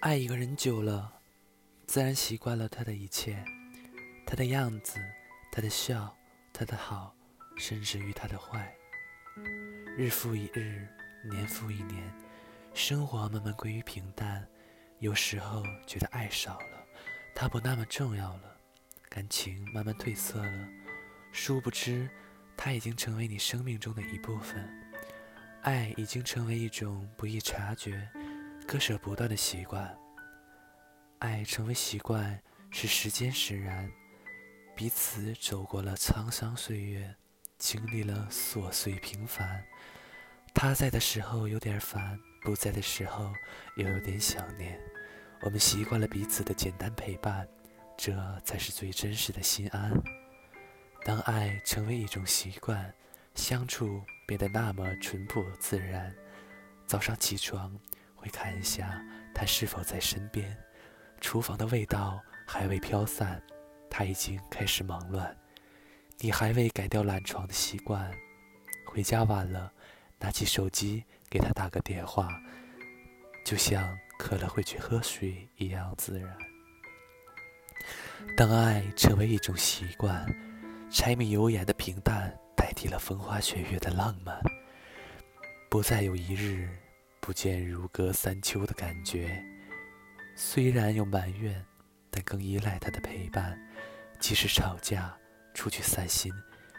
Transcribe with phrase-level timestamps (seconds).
[0.00, 1.12] 爱一个人久了，
[1.86, 3.44] 自然习惯了他的一切，
[4.26, 4.98] 他的样子，
[5.52, 6.16] 他的笑，
[6.54, 7.14] 他的好，
[7.58, 8.74] 甚至于他的坏。
[9.98, 10.88] 日复一日，
[11.22, 12.10] 年复一年，
[12.72, 14.48] 生活慢慢归于平淡。
[15.00, 16.86] 有时候觉得爱少了，
[17.34, 18.56] 他不那么重要了，
[19.10, 20.68] 感情慢慢褪色了。
[21.30, 22.08] 殊不知，
[22.56, 24.66] 他已经成为你生命中的一部分，
[25.60, 28.08] 爱已经成为一种不易察觉。
[28.70, 29.98] 割舍不断的习惯，
[31.18, 33.90] 爱成为习惯是时间使然，
[34.76, 37.12] 彼此走过了沧桑岁月，
[37.58, 39.60] 经历了琐碎平凡。
[40.54, 43.32] 他在的时候有点烦，不在的时候
[43.74, 44.80] 又有点想念。
[45.40, 47.48] 我们习惯了彼此的简单陪伴，
[47.96, 48.14] 这
[48.44, 49.90] 才是最真实的心安。
[51.04, 52.94] 当爱成为一种习惯，
[53.34, 56.14] 相处变得那么淳朴自然。
[56.86, 57.76] 早上起床。
[58.20, 59.02] 会看一下
[59.34, 60.54] 他是否在身边，
[61.20, 63.42] 厨房的味道还未飘散，
[63.88, 65.34] 他已经开始忙乱。
[66.18, 68.12] 你还未改掉懒床的习惯，
[68.86, 69.72] 回家晚了，
[70.18, 72.28] 拿起手机给他打个电话，
[73.42, 76.36] 就像渴了会去喝水一样自然。
[78.36, 80.26] 当爱成为一种习惯，
[80.90, 84.38] 柴米油盐的平淡代替了风花雪月的浪漫，
[85.70, 86.68] 不再有一日。
[87.30, 89.40] 不见如隔三秋的感觉，
[90.34, 91.64] 虽然有埋怨，
[92.10, 93.56] 但更依赖他的陪伴。
[94.18, 95.16] 即使吵架，
[95.54, 96.32] 出去散心，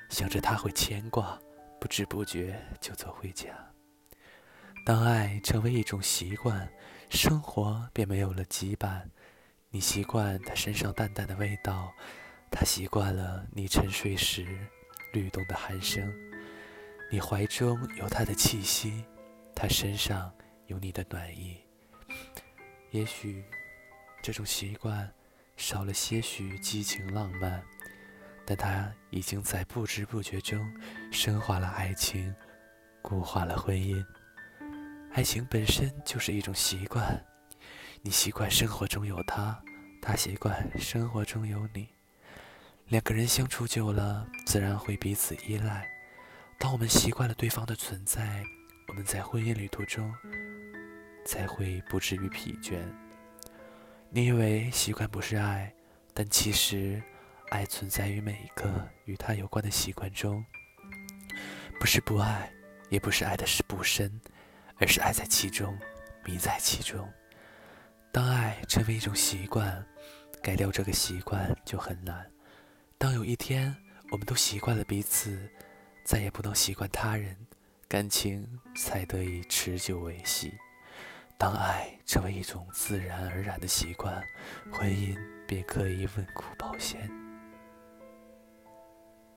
[0.10, 1.40] 想着他会牵挂，
[1.80, 3.48] 不知不觉就走回家。
[4.86, 6.70] 当爱成为一种习惯，
[7.10, 9.04] 生活便没有了羁绊。
[9.70, 11.94] 你习惯他身上淡淡的味道，
[12.52, 14.46] 他习惯了你沉睡时
[15.14, 16.14] 律动的鼾声。
[17.10, 19.06] 你怀中有他的气息。
[19.54, 20.34] 他身上
[20.72, 21.58] 有你的暖意，
[22.92, 23.44] 也许
[24.24, 25.14] 这种习惯
[25.58, 27.62] 少了些许激情浪漫，
[28.46, 30.66] 但它已经在不知不觉中
[31.12, 32.34] 深化了爱情，
[33.02, 34.02] 固化了婚姻。
[35.12, 37.22] 爱情本身就是一种习惯，
[38.02, 39.62] 你习惯生活中有他，
[40.02, 41.90] 他习惯生活中有你，
[42.88, 45.86] 两个人相处久了，自然会彼此依赖。
[46.58, 48.42] 当我们习惯了对方的存在。
[48.88, 50.14] 我们在婚姻旅途中
[51.26, 52.80] 才会不至于疲倦。
[54.10, 55.74] 你以为习惯不是爱，
[56.14, 57.02] 但其实
[57.50, 60.44] 爱存在于每一个与他有关的习惯中。
[61.80, 62.52] 不是不爱，
[62.90, 64.20] 也不是爱的是不深，
[64.78, 65.78] 而是爱在其中，
[66.26, 67.10] 迷在其中。
[68.12, 69.86] 当爱成为一种习惯，
[70.42, 72.30] 改掉这个习惯就很难。
[72.98, 73.76] 当有一天
[74.12, 75.50] 我们都习惯了彼此，
[76.04, 77.36] 再也不能习惯他人。
[77.88, 80.54] 感情才得以持久维系。
[81.42, 84.24] 当爱成为一种自然而然的习惯，
[84.72, 87.10] 婚姻便可以稳固保鲜。